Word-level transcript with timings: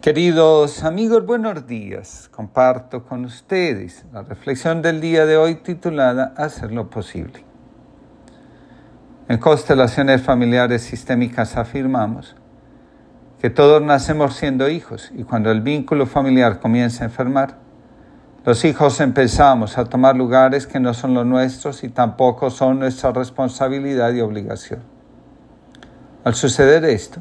Queridos 0.00 0.82
amigos, 0.82 1.26
buenos 1.26 1.66
días. 1.66 2.30
Comparto 2.32 3.04
con 3.04 3.26
ustedes 3.26 4.06
la 4.14 4.22
reflexión 4.22 4.80
del 4.80 4.98
día 4.98 5.26
de 5.26 5.36
hoy 5.36 5.56
titulada 5.56 6.32
Hacer 6.38 6.72
lo 6.72 6.88
posible. 6.88 7.44
En 9.28 9.36
constelaciones 9.36 10.22
familiares 10.22 10.80
sistémicas 10.80 11.58
afirmamos 11.58 12.34
que 13.42 13.50
todos 13.50 13.82
nacemos 13.82 14.36
siendo 14.36 14.70
hijos 14.70 15.12
y 15.14 15.24
cuando 15.24 15.50
el 15.50 15.60
vínculo 15.60 16.06
familiar 16.06 16.60
comienza 16.60 17.04
a 17.04 17.08
enfermar, 17.08 17.58
los 18.46 18.64
hijos 18.64 19.02
empezamos 19.02 19.76
a 19.76 19.84
tomar 19.84 20.16
lugares 20.16 20.66
que 20.66 20.80
no 20.80 20.94
son 20.94 21.12
los 21.12 21.26
nuestros 21.26 21.84
y 21.84 21.90
tampoco 21.90 22.48
son 22.48 22.78
nuestra 22.78 23.12
responsabilidad 23.12 24.14
y 24.14 24.22
obligación. 24.22 24.80
Al 26.24 26.34
suceder 26.34 26.86
esto, 26.86 27.20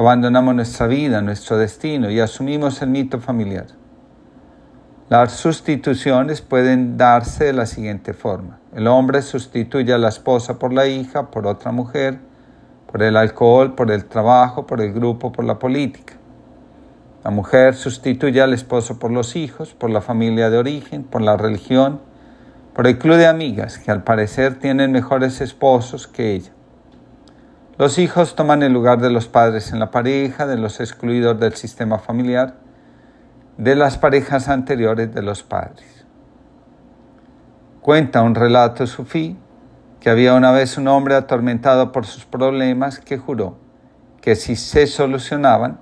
abandonamos 0.00 0.54
nuestra 0.54 0.86
vida, 0.86 1.20
nuestro 1.20 1.58
destino 1.58 2.10
y 2.10 2.20
asumimos 2.20 2.80
el 2.80 2.88
mito 2.88 3.20
familiar. 3.20 3.66
Las 5.10 5.32
sustituciones 5.32 6.40
pueden 6.40 6.96
darse 6.96 7.44
de 7.44 7.52
la 7.52 7.66
siguiente 7.66 8.14
forma. 8.14 8.60
El 8.74 8.86
hombre 8.86 9.20
sustituye 9.20 9.92
a 9.92 9.98
la 9.98 10.08
esposa 10.08 10.58
por 10.58 10.72
la 10.72 10.86
hija, 10.86 11.30
por 11.30 11.46
otra 11.46 11.70
mujer, 11.70 12.18
por 12.90 13.02
el 13.02 13.14
alcohol, 13.14 13.74
por 13.74 13.90
el 13.90 14.06
trabajo, 14.06 14.66
por 14.66 14.80
el 14.80 14.94
grupo, 14.94 15.32
por 15.32 15.44
la 15.44 15.58
política. 15.58 16.14
La 17.22 17.30
mujer 17.30 17.74
sustituye 17.74 18.40
al 18.40 18.54
esposo 18.54 18.98
por 18.98 19.10
los 19.10 19.36
hijos, 19.36 19.74
por 19.74 19.90
la 19.90 20.00
familia 20.00 20.48
de 20.48 20.56
origen, 20.56 21.04
por 21.04 21.20
la 21.20 21.36
religión, 21.36 22.00
por 22.74 22.86
el 22.86 22.96
club 22.96 23.16
de 23.16 23.26
amigas 23.26 23.76
que 23.76 23.90
al 23.90 24.02
parecer 24.02 24.58
tienen 24.58 24.92
mejores 24.92 25.42
esposos 25.42 26.06
que 26.06 26.32
ella. 26.36 26.52
Los 27.80 27.96
hijos 27.96 28.36
toman 28.36 28.62
el 28.62 28.74
lugar 28.74 29.00
de 29.00 29.08
los 29.08 29.26
padres 29.26 29.72
en 29.72 29.78
la 29.78 29.90
pareja, 29.90 30.46
de 30.46 30.58
los 30.58 30.80
excluidos 30.80 31.40
del 31.40 31.54
sistema 31.54 31.98
familiar, 31.98 32.56
de 33.56 33.74
las 33.74 33.96
parejas 33.96 34.50
anteriores 34.50 35.14
de 35.14 35.22
los 35.22 35.42
padres. 35.42 36.04
Cuenta 37.80 38.20
un 38.20 38.34
relato 38.34 38.86
sufí 38.86 39.38
que 39.98 40.10
había 40.10 40.34
una 40.34 40.52
vez 40.52 40.76
un 40.76 40.88
hombre 40.88 41.14
atormentado 41.14 41.90
por 41.90 42.04
sus 42.04 42.26
problemas 42.26 42.98
que 42.98 43.16
juró 43.16 43.56
que 44.20 44.36
si 44.36 44.56
se 44.56 44.86
solucionaban, 44.86 45.80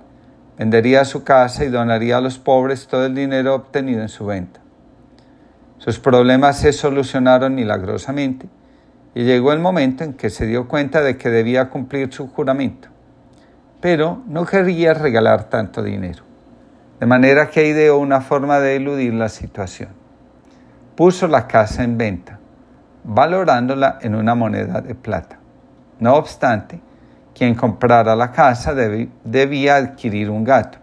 vendería 0.57 1.03
su 1.03 1.25
casa 1.25 1.65
y 1.65 1.67
donaría 1.67 2.15
a 2.15 2.21
los 2.21 2.39
pobres 2.39 2.87
todo 2.87 3.07
el 3.07 3.13
dinero 3.13 3.55
obtenido 3.55 4.01
en 4.01 4.07
su 4.07 4.25
venta. 4.25 4.61
Sus 5.79 5.99
problemas 5.99 6.59
se 6.59 6.71
solucionaron 6.71 7.55
milagrosamente 7.55 8.47
y 9.19 9.25
llegó 9.25 9.51
el 9.51 9.59
momento 9.59 10.05
en 10.05 10.13
que 10.13 10.29
se 10.29 10.45
dio 10.45 10.69
cuenta 10.69 11.01
de 11.01 11.17
que 11.17 11.29
debía 11.29 11.69
cumplir 11.69 12.13
su 12.13 12.29
juramento, 12.29 12.87
pero 13.81 14.23
no 14.27 14.45
quería 14.45 14.93
regalar 14.93 15.49
tanto 15.49 15.83
dinero, 15.83 16.23
de 17.01 17.05
manera 17.05 17.49
que 17.49 17.67
ideó 17.67 17.97
una 17.97 18.21
forma 18.21 18.61
de 18.61 18.77
eludir 18.77 19.13
la 19.13 19.27
situación. 19.27 19.89
Puso 20.95 21.27
la 21.27 21.47
casa 21.47 21.83
en 21.83 21.97
venta, 21.97 22.39
valorándola 23.03 23.99
en 24.01 24.15
una 24.15 24.35
moneda 24.35 24.79
de 24.79 24.95
plata. 24.95 25.37
No 25.99 26.13
obstante, 26.15 26.79
quien 27.35 27.55
comprara 27.55 28.15
la 28.15 28.31
casa 28.31 28.73
debía 28.73 29.75
adquirir 29.75 30.29
un 30.29 30.45
gato. 30.45 30.77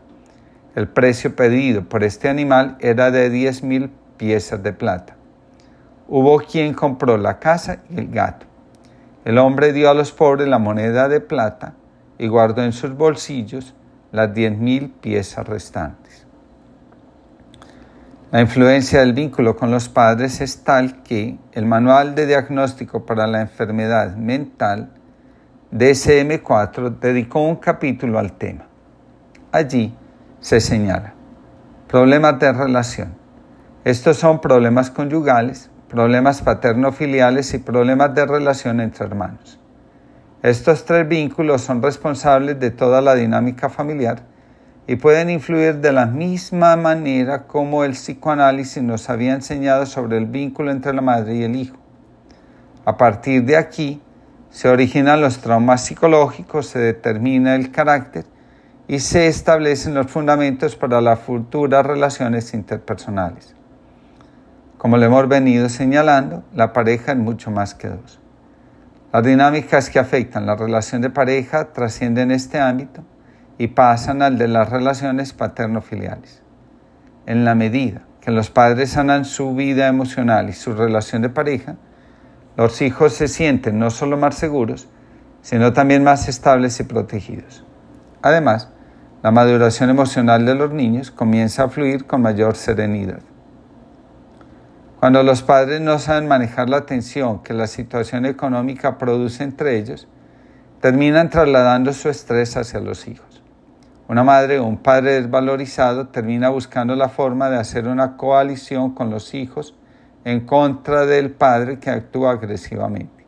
El 0.74 0.88
precio 0.88 1.34
pedido 1.34 1.88
por 1.88 2.04
este 2.04 2.28
animal 2.28 2.76
era 2.80 3.10
de 3.10 3.30
10 3.30 3.62
mil 3.62 3.90
piezas 4.18 4.62
de 4.62 4.74
plata. 4.74 5.16
Hubo 6.08 6.38
quien 6.38 6.74
compró 6.74 7.16
la 7.16 7.38
casa 7.38 7.78
y 7.90 7.98
el 7.98 8.08
gato. 8.08 8.46
El 9.24 9.38
hombre 9.38 9.72
dio 9.72 9.90
a 9.90 9.94
los 9.94 10.12
pobres 10.12 10.46
la 10.46 10.58
moneda 10.58 11.08
de 11.08 11.20
plata 11.20 11.74
y 12.18 12.28
guardó 12.28 12.62
en 12.62 12.72
sus 12.72 12.96
bolsillos 12.96 13.74
las 14.12 14.32
diez 14.32 14.56
mil 14.56 14.90
piezas 14.90 15.46
restantes. 15.46 16.26
La 18.30 18.40
influencia 18.40 19.00
del 19.00 19.12
vínculo 19.12 19.56
con 19.56 19.70
los 19.70 19.88
padres 19.88 20.40
es 20.40 20.62
tal 20.64 21.02
que 21.02 21.38
el 21.52 21.66
Manual 21.66 22.14
de 22.14 22.26
Diagnóstico 22.26 23.06
para 23.06 23.26
la 23.26 23.40
Enfermedad 23.40 24.16
Mental 24.16 24.90
DSM-4 25.72 26.98
dedicó 26.98 27.40
un 27.40 27.56
capítulo 27.56 28.18
al 28.18 28.32
tema. 28.32 28.66
Allí 29.52 29.94
se 30.40 30.60
señala 30.60 31.14
problemas 31.88 32.38
de 32.38 32.52
relación. 32.52 33.14
Estos 33.84 34.16
son 34.16 34.40
problemas 34.40 34.90
conyugales, 34.90 35.70
problemas 35.88 36.42
paterno-filiales 36.42 37.54
y 37.54 37.58
problemas 37.58 38.14
de 38.14 38.26
relación 38.26 38.80
entre 38.80 39.06
hermanos. 39.06 39.58
Estos 40.42 40.84
tres 40.84 41.08
vínculos 41.08 41.62
son 41.62 41.82
responsables 41.82 42.58
de 42.58 42.70
toda 42.70 43.00
la 43.00 43.14
dinámica 43.14 43.68
familiar 43.68 44.22
y 44.86 44.96
pueden 44.96 45.30
influir 45.30 45.76
de 45.76 45.92
la 45.92 46.06
misma 46.06 46.76
manera 46.76 47.46
como 47.46 47.84
el 47.84 47.92
psicoanálisis 47.92 48.82
nos 48.82 49.10
había 49.10 49.34
enseñado 49.34 49.86
sobre 49.86 50.18
el 50.18 50.26
vínculo 50.26 50.70
entre 50.70 50.92
la 50.92 51.02
madre 51.02 51.36
y 51.36 51.42
el 51.42 51.56
hijo. 51.56 51.76
A 52.84 52.96
partir 52.96 53.44
de 53.44 53.56
aquí 53.56 54.00
se 54.50 54.68
originan 54.68 55.20
los 55.20 55.38
traumas 55.38 55.84
psicológicos, 55.84 56.68
se 56.68 56.78
determina 56.78 57.56
el 57.56 57.70
carácter 57.72 58.24
y 58.88 59.00
se 59.00 59.26
establecen 59.26 59.94
los 59.94 60.06
fundamentos 60.06 60.76
para 60.76 61.00
las 61.00 61.18
futuras 61.18 61.84
relaciones 61.84 62.54
interpersonales. 62.54 63.56
Como 64.78 64.98
le 64.98 65.06
hemos 65.06 65.26
venido 65.28 65.68
señalando, 65.68 66.44
la 66.52 66.72
pareja 66.72 67.12
es 67.12 67.18
mucho 67.18 67.50
más 67.50 67.74
que 67.74 67.88
dos. 67.88 68.20
Las 69.12 69.24
dinámicas 69.24 69.88
que 69.88 69.98
afectan 69.98 70.44
la 70.44 70.56
relación 70.56 71.00
de 71.00 71.08
pareja 71.08 71.72
trascienden 71.72 72.30
este 72.30 72.60
ámbito 72.60 73.02
y 73.56 73.68
pasan 73.68 74.20
al 74.20 74.36
de 74.36 74.48
las 74.48 74.68
relaciones 74.68 75.32
paterno-filiales. 75.32 76.42
En 77.24 77.46
la 77.46 77.54
medida 77.54 78.02
que 78.20 78.30
los 78.30 78.50
padres 78.50 78.90
sanan 78.90 79.24
su 79.24 79.54
vida 79.54 79.88
emocional 79.88 80.50
y 80.50 80.52
su 80.52 80.74
relación 80.74 81.22
de 81.22 81.30
pareja, 81.30 81.76
los 82.56 82.82
hijos 82.82 83.14
se 83.14 83.28
sienten 83.28 83.78
no 83.78 83.90
solo 83.90 84.18
más 84.18 84.34
seguros, 84.34 84.88
sino 85.40 85.72
también 85.72 86.04
más 86.04 86.28
estables 86.28 86.78
y 86.80 86.84
protegidos. 86.84 87.64
Además, 88.20 88.70
la 89.22 89.30
maduración 89.30 89.88
emocional 89.88 90.44
de 90.44 90.54
los 90.54 90.72
niños 90.72 91.10
comienza 91.10 91.64
a 91.64 91.68
fluir 91.68 92.06
con 92.06 92.20
mayor 92.20 92.56
serenidad. 92.56 93.20
Cuando 95.06 95.22
los 95.22 95.42
padres 95.42 95.80
no 95.80 96.00
saben 96.00 96.26
manejar 96.26 96.68
la 96.68 96.84
tensión 96.84 97.40
que 97.44 97.54
la 97.54 97.68
situación 97.68 98.26
económica 98.26 98.98
produce 98.98 99.44
entre 99.44 99.78
ellos, 99.78 100.08
terminan 100.80 101.30
trasladando 101.30 101.92
su 101.92 102.08
estrés 102.08 102.56
hacia 102.56 102.80
los 102.80 103.06
hijos. 103.06 103.40
Una 104.08 104.24
madre 104.24 104.58
o 104.58 104.64
un 104.64 104.78
padre 104.78 105.12
desvalorizado 105.22 106.08
termina 106.08 106.48
buscando 106.48 106.96
la 106.96 107.08
forma 107.08 107.48
de 107.50 107.56
hacer 107.56 107.86
una 107.86 108.16
coalición 108.16 108.96
con 108.96 109.10
los 109.10 109.32
hijos 109.32 109.76
en 110.24 110.40
contra 110.40 111.06
del 111.06 111.30
padre 111.30 111.78
que 111.78 111.90
actúa 111.90 112.32
agresivamente. 112.32 113.24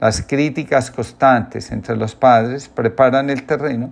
Las 0.00 0.22
críticas 0.22 0.90
constantes 0.90 1.70
entre 1.70 1.96
los 1.96 2.14
padres 2.14 2.70
preparan 2.70 3.28
el 3.28 3.42
terreno 3.42 3.90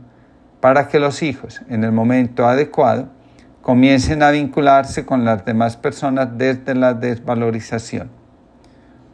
para 0.63 0.89
que 0.89 0.99
los 0.99 1.23
hijos, 1.23 1.61
en 1.69 1.85
el 1.85 1.93
momento 1.93 2.47
adecuado, 2.47 3.11
comiencen 3.67 4.23
a 4.23 4.31
vincularse 4.31 5.05
con 5.05 5.25
las 5.25 5.45
demás 5.45 5.77
personas 5.77 6.39
desde 6.39 6.77
la 6.77 6.95
desvalorización. 6.95 8.11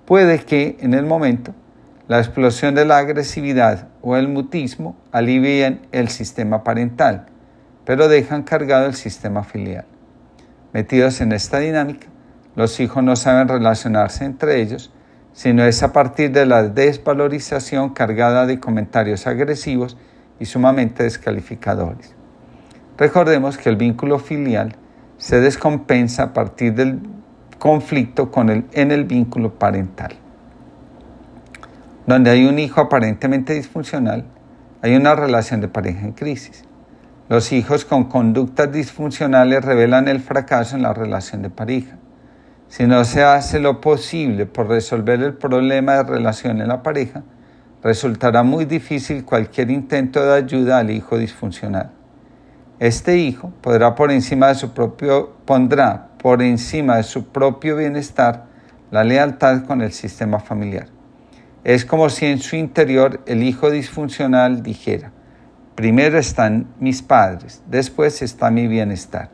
Puede 0.04 0.40
que 0.40 0.76
en 0.80 0.92
el 0.92 1.06
momento 1.06 1.54
la 2.06 2.18
explosión 2.18 2.74
de 2.74 2.84
la 2.84 2.98
agresividad 2.98 3.88
o 4.02 4.14
el 4.14 4.28
mutismo 4.28 4.94
alivien 5.10 5.80
el 5.90 6.10
sistema 6.10 6.64
parental, 6.64 7.28
pero 7.86 8.08
dejan 8.08 8.42
cargado 8.42 8.84
el 8.84 8.92
sistema 8.92 9.42
filial. 9.42 9.86
Metidos 10.74 11.22
en 11.22 11.32
esta 11.32 11.58
dinámica, 11.58 12.08
los 12.54 12.78
hijos 12.78 13.02
no 13.02 13.16
saben 13.16 13.48
relacionarse 13.48 14.26
entre 14.26 14.60
ellos, 14.60 14.92
sino 15.32 15.64
es 15.64 15.82
a 15.82 15.94
partir 15.94 16.30
de 16.30 16.44
la 16.44 16.64
desvalorización 16.64 17.94
cargada 17.94 18.44
de 18.44 18.60
comentarios 18.60 19.26
agresivos 19.26 19.96
y 20.38 20.44
sumamente 20.44 21.04
descalificadores. 21.04 22.21
Recordemos 23.02 23.58
que 23.58 23.68
el 23.68 23.74
vínculo 23.74 24.20
filial 24.20 24.76
se 25.16 25.40
descompensa 25.40 26.22
a 26.22 26.32
partir 26.32 26.72
del 26.74 27.00
conflicto 27.58 28.30
con 28.30 28.48
el, 28.48 28.64
en 28.74 28.92
el 28.92 29.02
vínculo 29.02 29.58
parental. 29.58 30.12
Donde 32.06 32.30
hay 32.30 32.44
un 32.44 32.60
hijo 32.60 32.80
aparentemente 32.80 33.54
disfuncional, 33.54 34.24
hay 34.82 34.94
una 34.94 35.16
relación 35.16 35.60
de 35.60 35.66
pareja 35.66 36.02
en 36.02 36.12
crisis. 36.12 36.62
Los 37.28 37.50
hijos 37.50 37.84
con 37.84 38.04
conductas 38.04 38.70
disfuncionales 38.70 39.64
revelan 39.64 40.06
el 40.06 40.20
fracaso 40.20 40.76
en 40.76 40.82
la 40.82 40.94
relación 40.94 41.42
de 41.42 41.50
pareja. 41.50 41.96
Si 42.68 42.86
no 42.86 43.04
se 43.04 43.24
hace 43.24 43.58
lo 43.58 43.80
posible 43.80 44.46
por 44.46 44.68
resolver 44.68 45.20
el 45.20 45.34
problema 45.34 45.94
de 45.94 46.04
relación 46.04 46.60
en 46.60 46.68
la 46.68 46.84
pareja, 46.84 47.24
resultará 47.82 48.44
muy 48.44 48.64
difícil 48.64 49.24
cualquier 49.24 49.72
intento 49.72 50.24
de 50.24 50.36
ayuda 50.36 50.78
al 50.78 50.92
hijo 50.92 51.18
disfuncional. 51.18 51.90
Este 52.82 53.16
hijo 53.16 53.52
podrá 53.60 53.94
por 53.94 54.10
encima 54.10 54.48
de 54.48 54.56
su 54.56 54.74
propio, 54.74 55.36
pondrá 55.44 56.08
por 56.18 56.42
encima 56.42 56.96
de 56.96 57.04
su 57.04 57.28
propio 57.28 57.76
bienestar 57.76 58.46
la 58.90 59.04
lealtad 59.04 59.66
con 59.66 59.82
el 59.82 59.92
sistema 59.92 60.40
familiar. 60.40 60.88
Es 61.62 61.84
como 61.84 62.10
si 62.10 62.26
en 62.26 62.40
su 62.40 62.56
interior 62.56 63.22
el 63.26 63.44
hijo 63.44 63.70
disfuncional 63.70 64.64
dijera, 64.64 65.12
Primero 65.76 66.18
están 66.18 66.74
mis 66.80 67.02
padres, 67.02 67.62
después 67.68 68.20
está 68.20 68.50
mi 68.50 68.66
bienestar. 68.66 69.30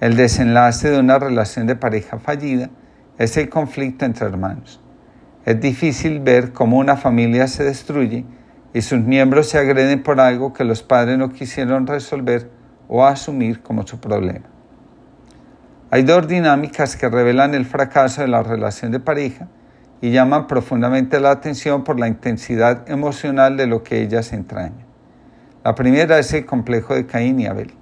El 0.00 0.16
desenlace 0.16 0.88
de 0.88 1.00
una 1.00 1.18
relación 1.18 1.66
de 1.66 1.76
pareja 1.76 2.18
fallida 2.18 2.70
es 3.18 3.36
el 3.36 3.50
conflicto 3.50 4.06
entre 4.06 4.24
hermanos. 4.24 4.80
Es 5.44 5.60
difícil 5.60 6.20
ver 6.20 6.54
cómo 6.54 6.78
una 6.78 6.96
familia 6.96 7.46
se 7.46 7.64
destruye 7.64 8.24
y 8.78 8.82
sus 8.82 9.00
miembros 9.00 9.48
se 9.48 9.58
agreden 9.58 10.04
por 10.04 10.20
algo 10.20 10.52
que 10.52 10.62
los 10.62 10.84
padres 10.84 11.18
no 11.18 11.30
quisieron 11.30 11.84
resolver 11.84 12.48
o 12.86 13.04
asumir 13.04 13.60
como 13.60 13.84
su 13.84 13.98
problema. 13.98 14.46
Hay 15.90 16.04
dos 16.04 16.28
dinámicas 16.28 16.94
que 16.94 17.08
revelan 17.08 17.54
el 17.54 17.66
fracaso 17.66 18.20
de 18.20 18.28
la 18.28 18.44
relación 18.44 18.92
de 18.92 19.00
pareja 19.00 19.48
y 20.00 20.12
llaman 20.12 20.46
profundamente 20.46 21.18
la 21.18 21.32
atención 21.32 21.82
por 21.82 21.98
la 21.98 22.06
intensidad 22.06 22.88
emocional 22.88 23.56
de 23.56 23.66
lo 23.66 23.82
que 23.82 24.00
ellas 24.00 24.32
entrañan. 24.32 24.86
La 25.64 25.74
primera 25.74 26.16
es 26.20 26.32
el 26.32 26.46
complejo 26.46 26.94
de 26.94 27.04
Caín 27.04 27.40
y 27.40 27.46
Abel. 27.46 27.72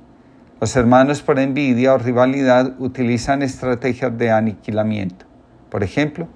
Los 0.62 0.74
hermanos 0.76 1.20
por 1.20 1.38
envidia 1.38 1.92
o 1.92 1.98
rivalidad 1.98 2.72
utilizan 2.78 3.42
estrategias 3.42 4.16
de 4.16 4.30
aniquilamiento. 4.30 5.26
Por 5.68 5.84
ejemplo, 5.84 6.26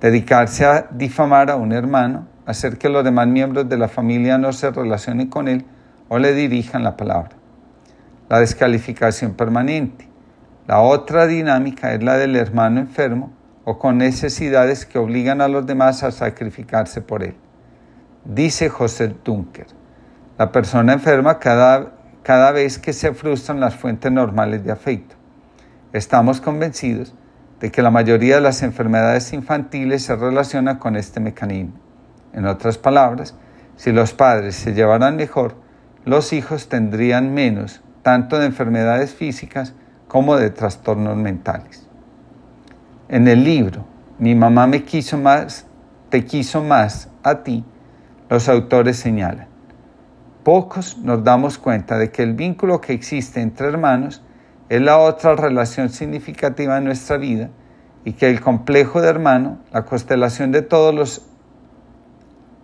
dedicarse 0.00 0.64
a 0.64 0.86
difamar 0.92 1.50
a 1.50 1.56
un 1.56 1.72
hermano, 1.72 2.28
hacer 2.46 2.78
que 2.78 2.88
los 2.88 3.04
demás 3.04 3.26
miembros 3.26 3.68
de 3.68 3.78
la 3.78 3.88
familia 3.88 4.38
no 4.38 4.52
se 4.52 4.70
relacionen 4.70 5.28
con 5.28 5.48
él 5.48 5.64
o 6.08 6.18
le 6.18 6.34
dirijan 6.34 6.84
la 6.84 6.96
palabra. 6.96 7.36
La 8.28 8.40
descalificación 8.40 9.34
permanente. 9.34 10.08
La 10.66 10.80
otra 10.80 11.26
dinámica 11.26 11.92
es 11.92 12.02
la 12.02 12.16
del 12.16 12.36
hermano 12.36 12.80
enfermo 12.80 13.32
o 13.64 13.78
con 13.78 13.98
necesidades 13.98 14.86
que 14.86 14.98
obligan 14.98 15.40
a 15.40 15.48
los 15.48 15.66
demás 15.66 16.02
a 16.02 16.10
sacrificarse 16.10 17.00
por 17.00 17.22
él. 17.22 17.34
Dice 18.24 18.68
José 18.68 19.14
Dunker, 19.24 19.66
la 20.38 20.50
persona 20.50 20.94
enferma 20.94 21.38
cada 21.38 21.92
cada 22.24 22.52
vez 22.52 22.78
que 22.78 22.94
se 22.94 23.12
frustran 23.12 23.60
las 23.60 23.76
fuentes 23.76 24.10
normales 24.10 24.64
de 24.64 24.72
afecto. 24.72 25.14
Estamos 25.92 26.40
convencidos 26.40 27.14
de 27.60 27.70
que 27.70 27.82
la 27.82 27.90
mayoría 27.90 28.36
de 28.36 28.40
las 28.40 28.62
enfermedades 28.62 29.32
infantiles 29.34 30.02
se 30.02 30.16
relacionan 30.16 30.78
con 30.78 30.96
este 30.96 31.20
mecanismo. 31.20 31.83
En 32.34 32.46
otras 32.46 32.78
palabras, 32.78 33.34
si 33.76 33.92
los 33.92 34.12
padres 34.12 34.56
se 34.56 34.74
llevaran 34.74 35.16
mejor, 35.16 35.54
los 36.04 36.32
hijos 36.32 36.68
tendrían 36.68 37.32
menos 37.32 37.80
tanto 38.02 38.38
de 38.38 38.46
enfermedades 38.46 39.14
físicas 39.14 39.74
como 40.08 40.36
de 40.36 40.50
trastornos 40.50 41.16
mentales. 41.16 41.88
En 43.08 43.26
el 43.28 43.44
libro 43.44 43.86
Mi 44.18 44.34
mamá 44.34 44.66
me 44.66 44.84
quiso 44.84 45.16
más, 45.16 45.66
te 46.10 46.24
quiso 46.24 46.62
más 46.62 47.08
a 47.22 47.42
ti, 47.42 47.64
los 48.28 48.48
autores 48.48 48.96
señalan 48.96 49.48
Pocos 50.44 50.98
nos 50.98 51.24
damos 51.24 51.56
cuenta 51.56 51.96
de 51.96 52.10
que 52.10 52.22
el 52.22 52.34
vínculo 52.34 52.80
que 52.80 52.92
existe 52.92 53.40
entre 53.40 53.66
hermanos 53.66 54.22
es 54.68 54.80
la 54.82 54.98
otra 54.98 55.36
relación 55.36 55.88
significativa 55.88 56.76
en 56.76 56.84
nuestra 56.84 57.16
vida 57.16 57.48
y 58.04 58.12
que 58.12 58.28
el 58.28 58.42
complejo 58.42 59.00
de 59.00 59.08
hermano, 59.08 59.58
la 59.72 59.86
constelación 59.86 60.52
de 60.52 60.60
todos 60.60 60.94
los 60.94 61.26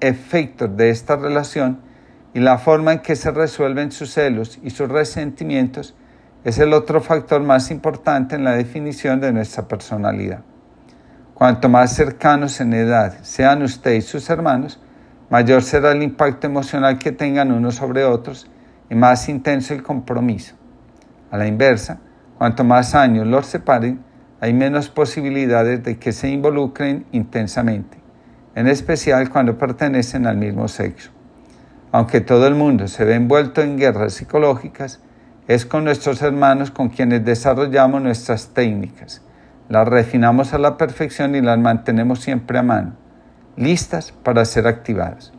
efectos 0.00 0.76
de 0.76 0.90
esta 0.90 1.16
relación 1.16 1.80
y 2.34 2.40
la 2.40 2.58
forma 2.58 2.92
en 2.92 2.98
que 3.00 3.16
se 3.16 3.30
resuelven 3.30 3.92
sus 3.92 4.12
celos 4.12 4.58
y 4.62 4.70
sus 4.70 4.88
resentimientos 4.88 5.94
es 6.44 6.58
el 6.58 6.72
otro 6.72 7.00
factor 7.00 7.42
más 7.42 7.70
importante 7.70 8.36
en 8.36 8.44
la 8.44 8.52
definición 8.52 9.20
de 9.20 9.32
nuestra 9.32 9.68
personalidad. 9.68 10.42
Cuanto 11.34 11.68
más 11.68 11.94
cercanos 11.94 12.60
en 12.60 12.72
edad 12.72 13.18
sean 13.22 13.62
usted 13.62 13.92
y 13.92 14.00
sus 14.02 14.28
hermanos, 14.30 14.80
mayor 15.28 15.62
será 15.62 15.92
el 15.92 16.02
impacto 16.02 16.46
emocional 16.46 16.98
que 16.98 17.12
tengan 17.12 17.52
unos 17.52 17.76
sobre 17.76 18.04
otros 18.04 18.46
y 18.88 18.94
más 18.94 19.28
intenso 19.28 19.74
el 19.74 19.82
compromiso. 19.82 20.54
A 21.30 21.36
la 21.36 21.46
inversa, 21.46 22.00
cuanto 22.36 22.64
más 22.64 22.94
años 22.94 23.26
los 23.26 23.46
separen, 23.46 24.02
hay 24.40 24.52
menos 24.52 24.88
posibilidades 24.88 25.82
de 25.84 25.98
que 25.98 26.12
se 26.12 26.28
involucren 26.28 27.06
intensamente, 27.12 27.99
en 28.54 28.66
especial 28.66 29.30
cuando 29.30 29.58
pertenecen 29.58 30.26
al 30.26 30.36
mismo 30.36 30.68
sexo. 30.68 31.10
Aunque 31.92 32.20
todo 32.20 32.46
el 32.46 32.54
mundo 32.54 32.88
se 32.88 33.04
ve 33.04 33.14
envuelto 33.14 33.62
en 33.62 33.76
guerras 33.76 34.14
psicológicas, 34.14 35.00
es 35.48 35.66
con 35.66 35.84
nuestros 35.84 36.22
hermanos 36.22 36.70
con 36.70 36.88
quienes 36.88 37.24
desarrollamos 37.24 38.02
nuestras 38.02 38.48
técnicas, 38.54 39.22
las 39.68 39.88
refinamos 39.88 40.52
a 40.52 40.58
la 40.58 40.76
perfección 40.76 41.34
y 41.34 41.40
las 41.40 41.58
mantenemos 41.58 42.20
siempre 42.20 42.58
a 42.58 42.62
mano 42.62 43.00
listas 43.56 44.12
para 44.12 44.44
ser 44.44 44.66
activadas. 44.66 45.32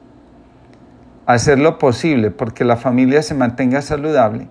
Hacer 1.26 1.60
lo 1.60 1.78
posible 1.80 2.32
porque 2.32 2.64
la 2.64 2.78
familia 2.78 3.24
se 3.24 3.34
mantenga 3.34 3.82
saludable 3.82 4.48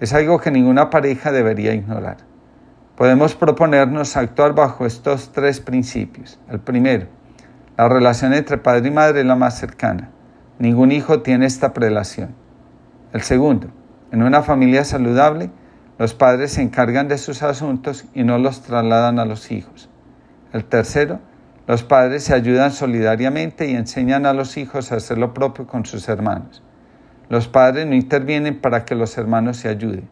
es 0.00 0.12
algo 0.12 0.38
que 0.38 0.50
ninguna 0.50 0.90
pareja 0.90 1.32
debería 1.32 1.74
ignorar. 1.74 2.18
Podemos 2.96 3.34
proponernos 3.34 4.16
actuar 4.16 4.54
bajo 4.54 4.86
estos 4.86 5.32
tres 5.32 5.60
principios. 5.60 6.38
El 6.48 6.60
primero, 6.60 7.06
la 7.80 7.88
relación 7.88 8.34
entre 8.34 8.58
padre 8.58 8.88
y 8.88 8.90
madre 8.90 9.20
es 9.20 9.26
la 9.26 9.36
más 9.36 9.58
cercana. 9.58 10.10
Ningún 10.58 10.92
hijo 10.92 11.22
tiene 11.22 11.46
esta 11.46 11.72
prelación. 11.72 12.34
El 13.14 13.22
segundo, 13.22 13.68
en 14.12 14.22
una 14.22 14.42
familia 14.42 14.84
saludable, 14.84 15.50
los 15.98 16.12
padres 16.12 16.52
se 16.52 16.60
encargan 16.60 17.08
de 17.08 17.16
sus 17.16 17.42
asuntos 17.42 18.04
y 18.12 18.22
no 18.22 18.36
los 18.36 18.60
trasladan 18.60 19.18
a 19.18 19.24
los 19.24 19.50
hijos. 19.50 19.88
El 20.52 20.66
tercero, 20.66 21.20
los 21.66 21.82
padres 21.82 22.22
se 22.24 22.34
ayudan 22.34 22.70
solidariamente 22.70 23.70
y 23.70 23.74
enseñan 23.74 24.26
a 24.26 24.34
los 24.34 24.58
hijos 24.58 24.92
a 24.92 24.96
hacer 24.96 25.16
lo 25.16 25.32
propio 25.32 25.66
con 25.66 25.86
sus 25.86 26.06
hermanos. 26.10 26.62
Los 27.30 27.48
padres 27.48 27.86
no 27.86 27.94
intervienen 27.94 28.60
para 28.60 28.84
que 28.84 28.94
los 28.94 29.16
hermanos 29.16 29.56
se 29.56 29.70
ayuden. 29.70 30.06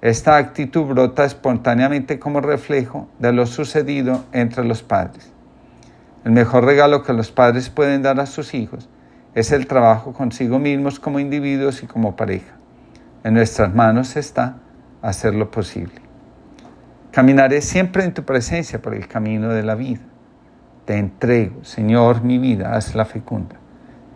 Esta 0.00 0.38
actitud 0.38 0.84
brota 0.84 1.26
espontáneamente 1.26 2.18
como 2.18 2.40
reflejo 2.40 3.06
de 3.18 3.34
lo 3.34 3.44
sucedido 3.44 4.24
entre 4.32 4.64
los 4.64 4.82
padres. 4.82 5.30
El 6.24 6.32
mejor 6.32 6.64
regalo 6.64 7.02
que 7.02 7.12
los 7.12 7.32
padres 7.32 7.68
pueden 7.68 8.02
dar 8.02 8.20
a 8.20 8.26
sus 8.26 8.54
hijos 8.54 8.88
es 9.34 9.50
el 9.50 9.66
trabajo 9.66 10.12
consigo 10.12 10.58
mismos 10.58 11.00
como 11.00 11.18
individuos 11.18 11.82
y 11.82 11.86
como 11.86 12.16
pareja. 12.16 12.54
En 13.24 13.34
nuestras 13.34 13.74
manos 13.74 14.16
está 14.16 14.56
hacer 15.02 15.34
lo 15.34 15.50
posible. 15.50 16.00
Caminaré 17.10 17.60
siempre 17.60 18.04
en 18.04 18.14
tu 18.14 18.24
presencia 18.24 18.80
por 18.80 18.94
el 18.94 19.08
camino 19.08 19.50
de 19.50 19.62
la 19.62 19.74
vida. 19.74 20.00
Te 20.84 20.96
entrego, 20.96 21.64
Señor, 21.64 22.22
mi 22.22 22.38
vida, 22.38 22.74
hazla 22.74 23.04
fecunda. 23.04 23.56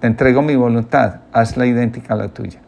Te 0.00 0.06
entrego 0.06 0.42
mi 0.42 0.56
voluntad, 0.56 1.20
hazla 1.32 1.66
idéntica 1.66 2.14
a 2.14 2.16
la 2.16 2.28
tuya. 2.28 2.60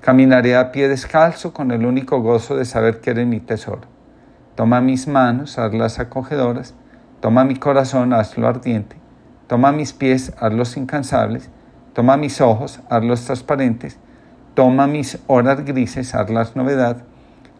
Caminaré 0.00 0.56
a 0.56 0.70
pie 0.70 0.88
descalzo 0.88 1.52
con 1.52 1.70
el 1.70 1.86
único 1.86 2.20
gozo 2.20 2.56
de 2.56 2.64
saber 2.64 3.00
que 3.00 3.10
eres 3.10 3.26
mi 3.26 3.40
tesoro. 3.40 3.82
Toma 4.54 4.80
mis 4.80 5.08
manos, 5.08 5.58
hazlas 5.58 5.98
acogedoras. 5.98 6.74
Toma 7.24 7.46
mi 7.46 7.56
corazón, 7.56 8.12
hazlo 8.12 8.46
ardiente. 8.46 8.96
Toma 9.46 9.72
mis 9.72 9.94
pies, 9.94 10.34
hazlos 10.38 10.76
incansables. 10.76 11.48
Toma 11.94 12.18
mis 12.18 12.42
ojos, 12.42 12.80
hazlos 12.90 13.24
transparentes. 13.24 13.98
Toma 14.52 14.86
mis 14.86 15.18
horas 15.26 15.64
grises, 15.64 16.14
hazlas 16.14 16.54
novedad. 16.54 16.98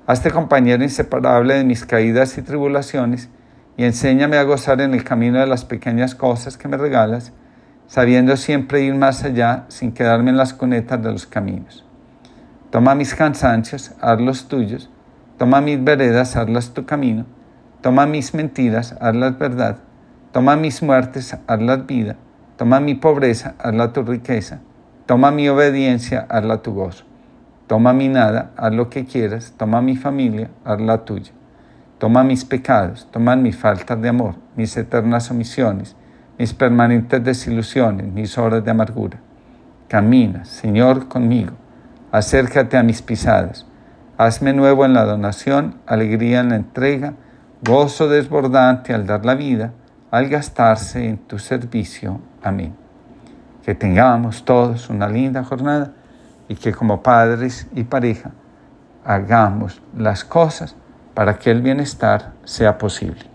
Hazte 0.07 0.31
compañero 0.31 0.85
inseparable 0.85 1.55
de 1.55 1.65
mis 1.65 1.87
caídas 1.87 2.37
y 2.37 2.43
tribulaciones 2.43 3.31
y 3.79 3.85
enséñame 3.85 4.37
a 4.37 4.43
gozar 4.43 4.83
en 4.83 4.93
el 4.93 5.03
camino 5.03 5.41
de 5.41 5.47
las 5.47 5.65
pequeñas 5.65 6.15
cosas 6.15 6.59
que 6.59 6.69
me 6.69 6.77
regalas, 6.77 7.33
sabiendo 7.87 8.37
siempre 8.37 8.83
ir 8.83 8.95
más 8.95 9.25
allá 9.25 9.65
sin 9.69 9.93
quedarme 9.93 10.29
en 10.29 10.37
las 10.37 10.53
cunetas 10.53 11.03
de 11.03 11.11
los 11.11 11.25
caminos. 11.25 11.87
Toma 12.69 12.95
mis 12.95 13.15
cansancios, 13.15 13.93
hazlos 14.03 14.47
tuyos, 14.47 14.91
toma 15.39 15.63
mis 15.63 15.83
veredas, 15.83 16.37
hazlas 16.37 16.75
tu 16.75 16.85
camino, 16.85 17.25
toma 17.85 18.07
mis 18.07 18.33
mentiras, 18.33 18.97
hazlas 18.99 19.39
verdad, 19.39 19.77
toma 20.33 20.57
mis 20.57 20.83
muertes, 20.83 21.37
hazlas 21.47 21.87
vida, 21.87 22.17
toma 22.57 22.81
mi 22.81 22.95
pobreza, 22.95 23.57
hazla 23.59 23.93
tu 23.93 24.03
riqueza, 24.03 24.61
toma 25.05 25.31
mi 25.31 25.51
obediencia, 25.51 26.27
hazla 26.31 26.63
tu 26.63 26.73
gozo, 26.73 27.05
toma 27.67 27.93
mi 27.93 28.09
nada, 28.09 28.53
haz 28.57 28.73
lo 28.73 28.89
que 28.89 29.05
quieras, 29.05 29.53
toma 29.59 29.83
mi 29.83 29.97
familia, 29.97 30.49
hazla 30.65 31.05
tuya. 31.05 31.33
Toma 31.99 32.25
mis 32.25 32.47
pecados, 32.47 33.07
toma 33.11 33.37
mis 33.37 33.55
faltas 33.55 34.01
de 34.01 34.09
amor, 34.09 34.37
mis 34.57 34.75
eternas 34.79 35.31
omisiones, 35.31 35.95
mis 36.39 36.55
permanentes 36.55 37.23
desilusiones, 37.23 38.07
mis 38.07 38.39
horas 38.39 38.65
de 38.65 38.71
amargura. 38.71 39.19
Camina, 39.89 40.47
Señor, 40.47 41.07
conmigo. 41.09 41.53
Acércate 42.13 42.79
a 42.79 42.83
mis 42.83 43.03
pisadas. 43.03 43.67
Hazme 44.17 44.55
nuevo 44.55 44.87
en 44.87 44.95
la 44.95 45.05
donación, 45.05 45.75
alegría 45.87 46.41
en 46.41 46.49
la 46.49 46.57
entrega, 46.57 47.13
gozo 47.65 48.09
desbordante 48.09 48.93
al 48.93 49.07
dar 49.07 49.25
la 49.25 49.35
vida, 49.35 49.73
al 50.11 50.29
gastarse 50.29 51.09
en 51.09 51.17
tu 51.17 51.39
servicio. 51.39 52.21
Amén. 52.43 52.77
Que 53.65 53.75
tengamos 53.75 54.45
todos 54.45 54.91
una 54.91 55.09
linda 55.09 55.43
jornada 55.43 55.93
y 56.47 56.57
que 56.57 56.73
como 56.73 57.03
padres 57.03 57.67
y 57.75 57.85
pareja 57.85 58.33
hagamos 59.05 59.81
las 59.97 60.25
cosas 60.25 60.77
para 61.15 61.39
que 61.39 61.51
el 61.51 61.63
bienestar 61.63 62.33
sea 62.45 62.77
posible. 62.77 63.34